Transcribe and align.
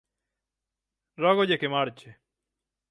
Rógolle 1.23 1.59
que 1.59 1.69
marche. 1.75 2.09